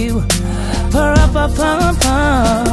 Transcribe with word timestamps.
you. 0.00 0.22
Purr 0.90 1.14
up 1.18 1.34
a 1.34 1.46
pum 1.54 1.96
pum 2.02 2.66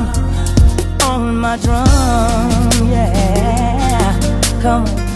On 1.09 1.35
my 1.37 1.57
drum, 1.57 2.89
yeah. 2.89 4.19
Come 4.61 4.85
on. 4.85 5.06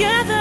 together. 0.00 0.39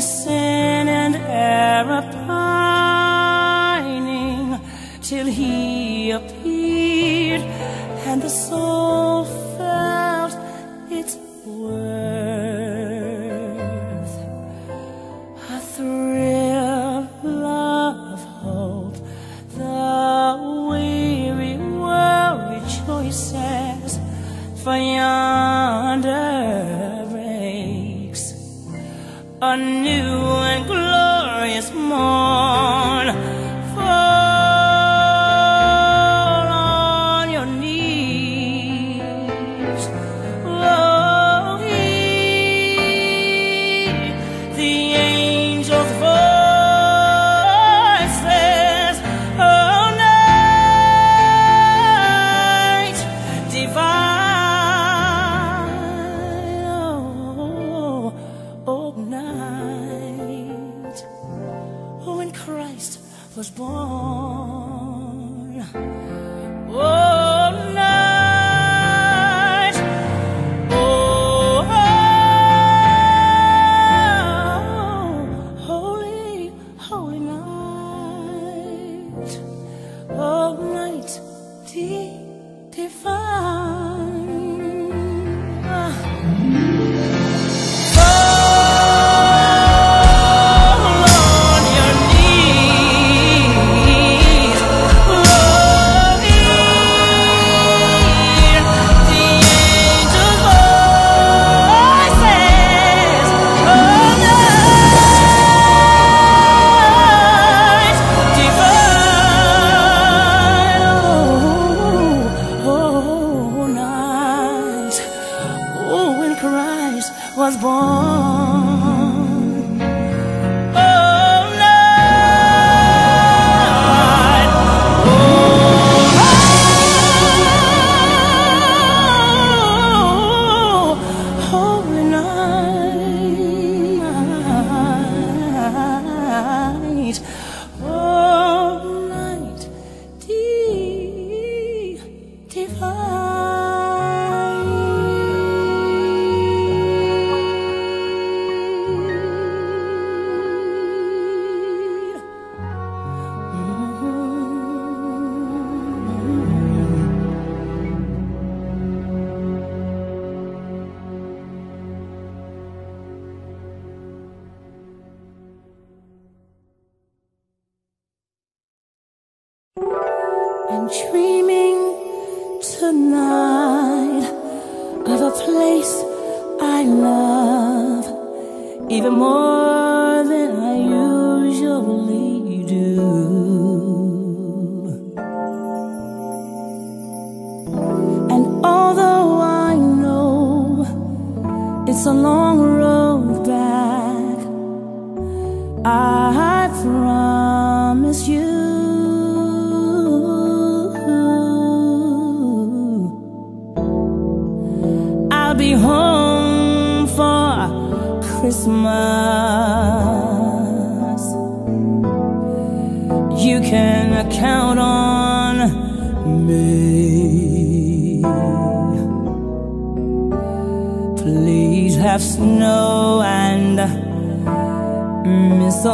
sin 0.00 0.88
and 0.88 1.16
error 1.16 2.02
pining 2.26 3.58
till 5.02 5.26
he 5.26 6.10
appeared 6.10 7.42
and 8.06 8.22
the 8.22 8.28
soul 8.28 9.24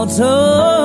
走 0.06 0.83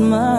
my 0.00 0.29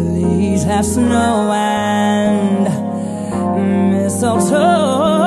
Please 0.00 0.64
have 0.64 0.86
snow 0.86 1.52
and 1.52 2.64
mistletoe. 3.92 5.19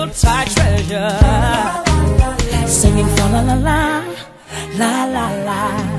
hillside 0.00 0.48
treasure. 0.54 1.12
Singing 2.66 3.10
fa 3.16 3.26
la 3.32 3.40
la 3.48 3.56
la, 3.66 3.80
la 4.78 4.92
la 5.14 5.26
la. 5.46 5.89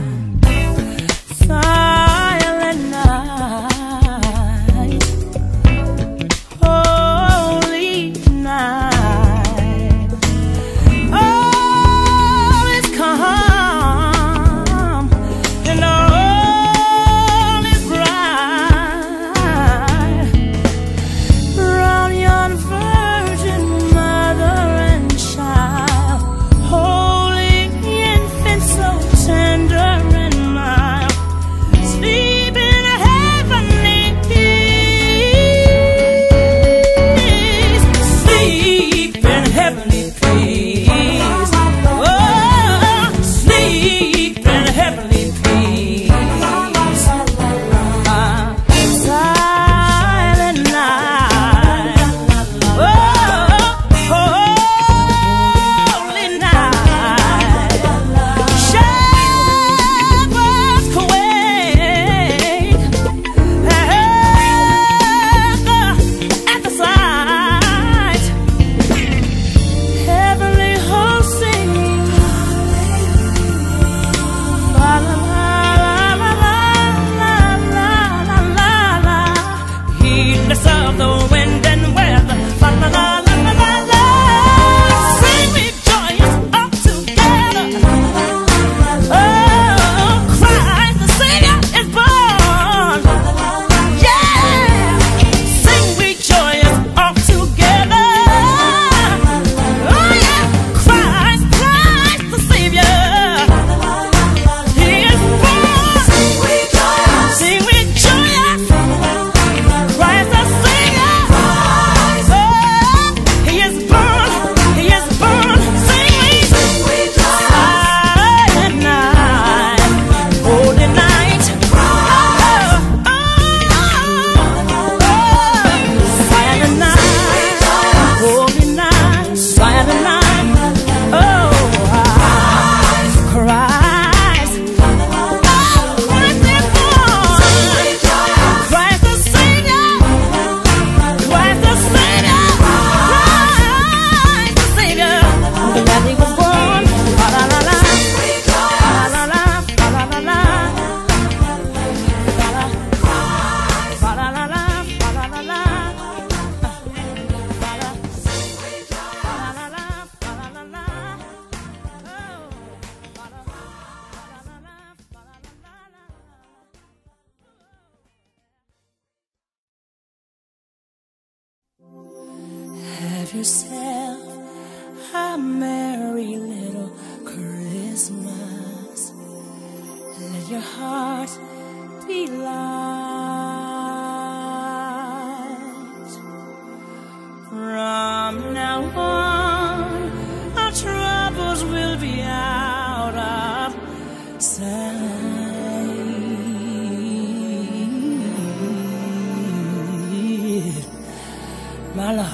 My 201.94 202.16
Lord, 202.16 202.26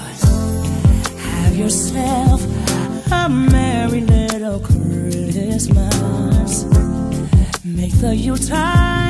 have 1.19 1.57
yourself 1.57 2.41
a 3.11 3.27
merry 3.27 3.99
little 3.99 4.61
Christmas. 4.61 6.63
Make 7.65 7.91
the 7.99 8.15
Yuletide. 8.15 9.06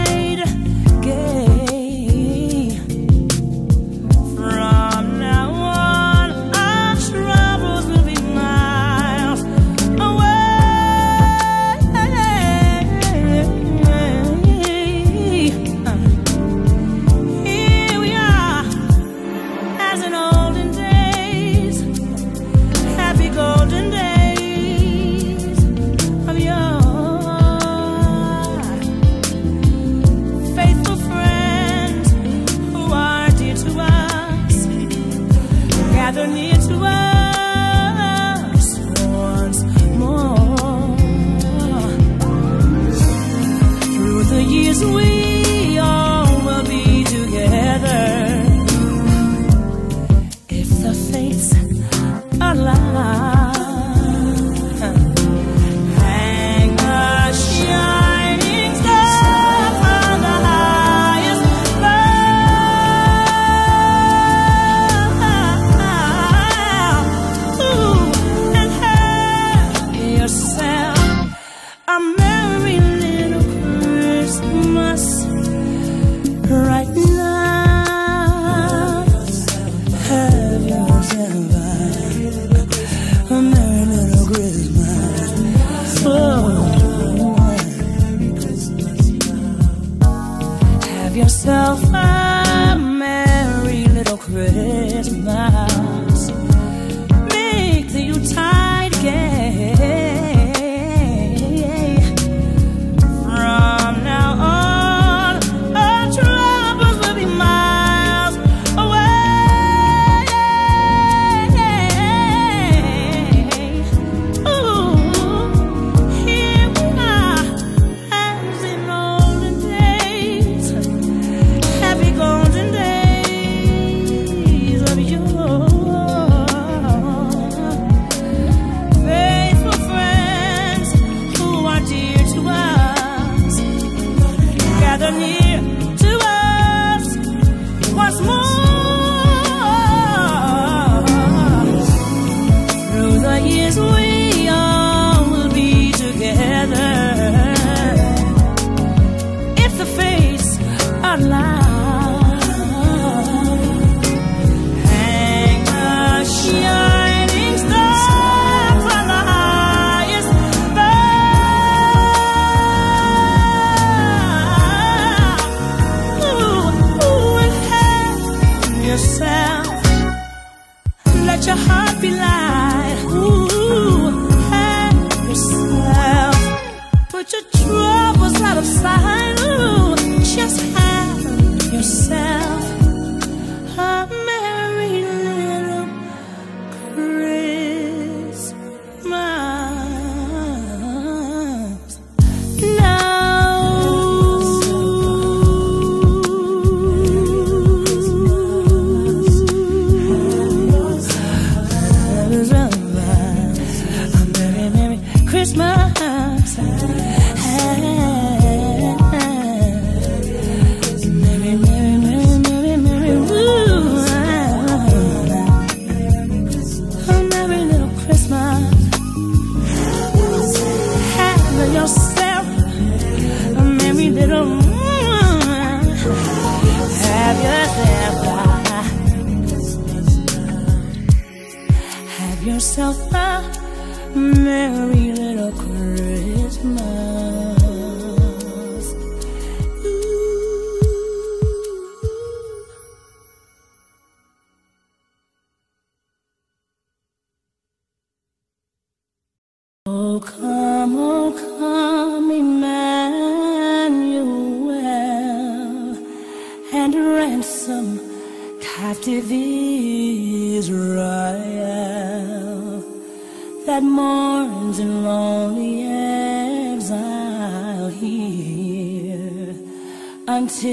right 76.50 76.88
now. 76.88 77.17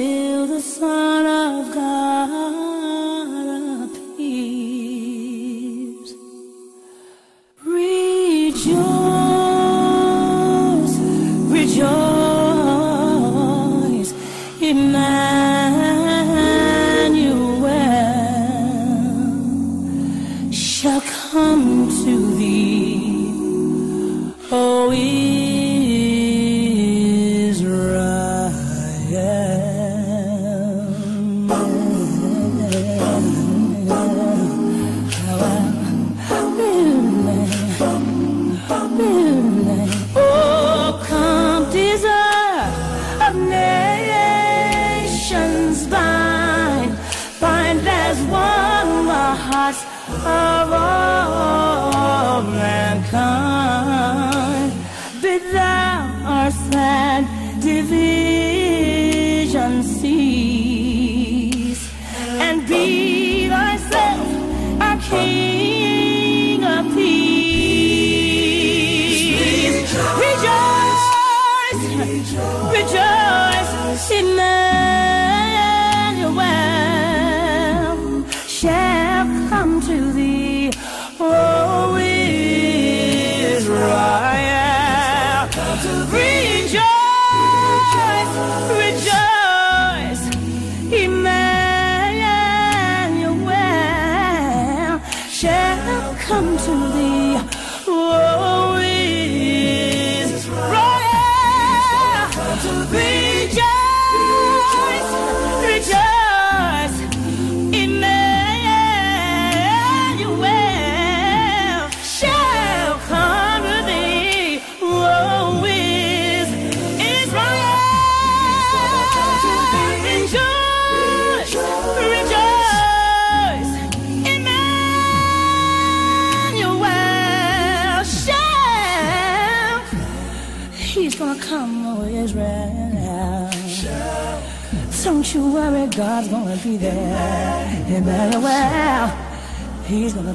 The 0.04 0.60
Son 0.60 1.26
of 1.26 1.74
God 1.74 3.13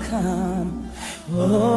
come. 0.09 0.91
Oh, 1.31 1.68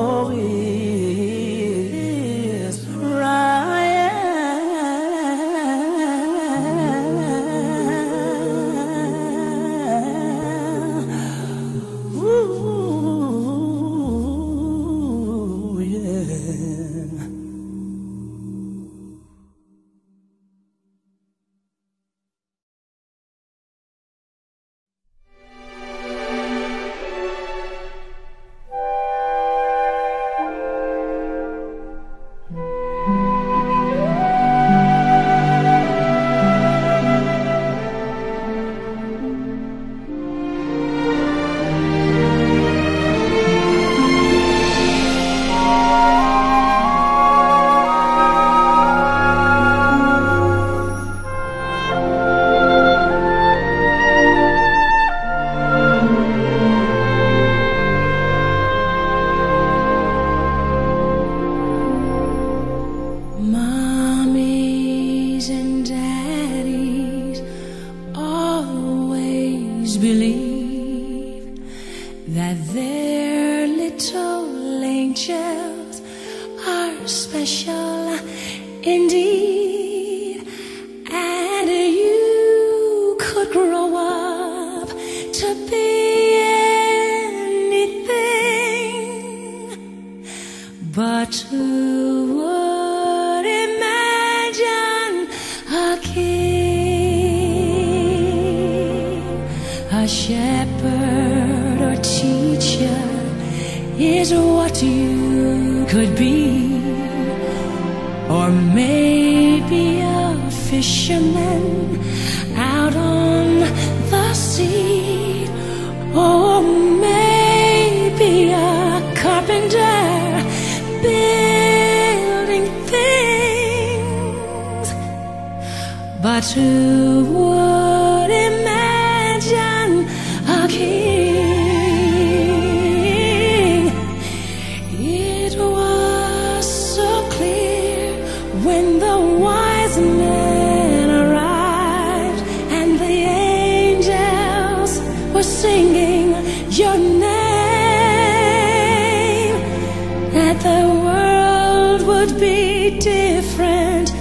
world 150.94 152.06
would 152.06 152.40
be 152.40 152.98
different 152.98 154.12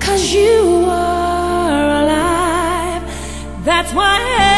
Cause 0.00 0.32
you 0.32 0.84
are 0.88 2.02
alive. 2.02 3.02
That's 3.64 3.92
why 3.92 4.57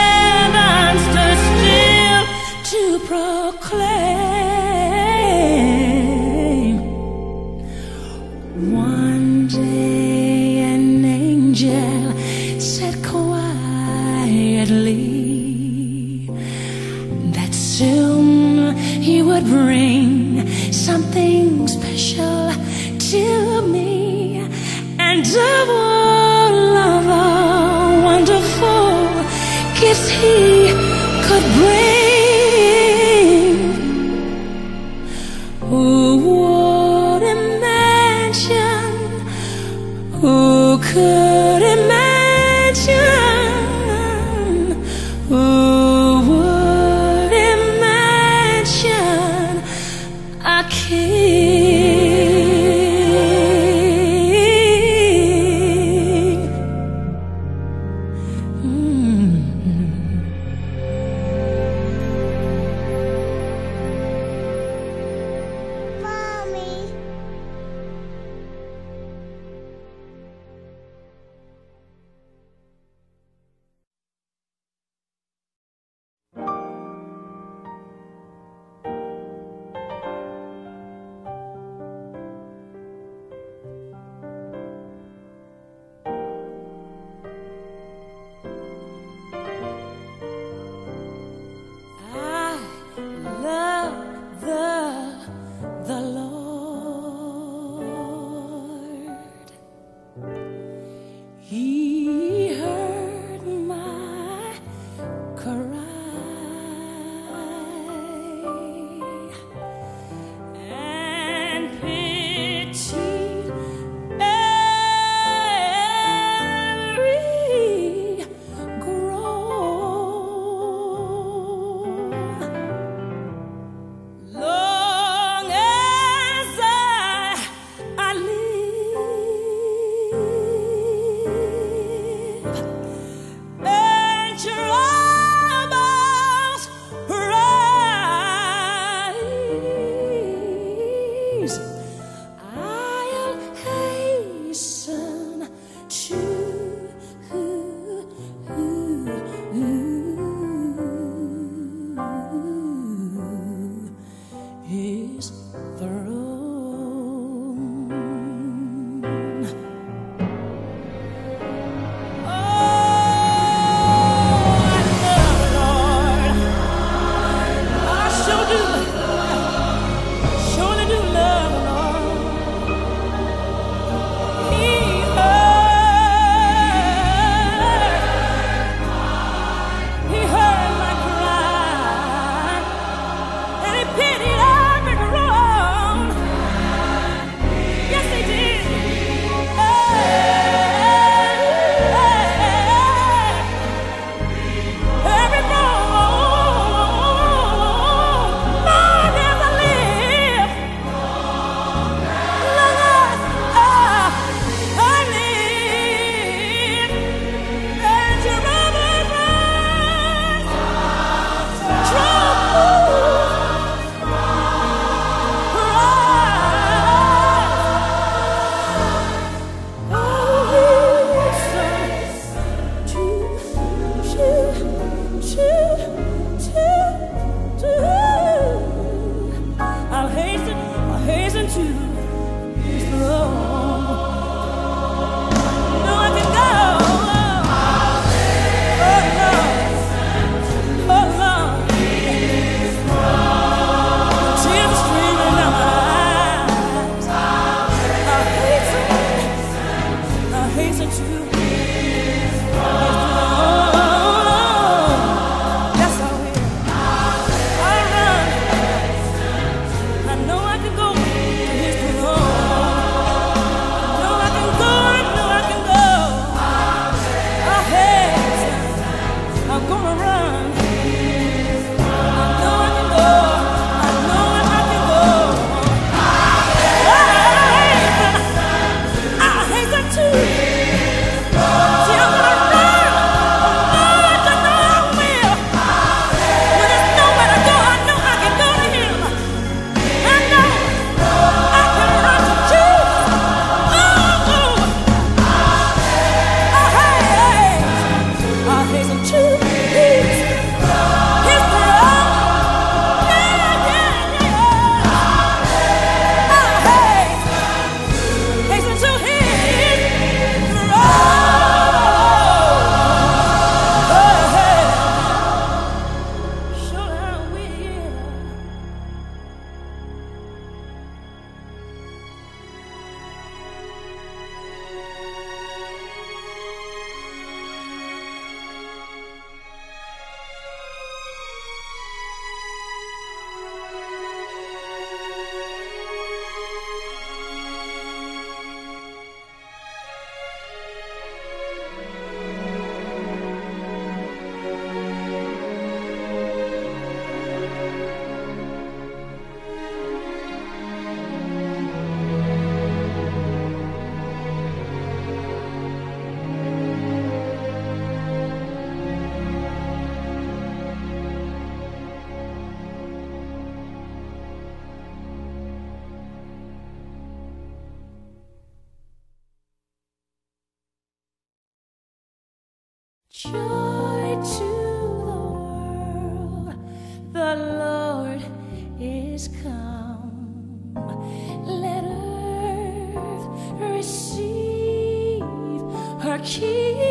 情。 386.22 386.89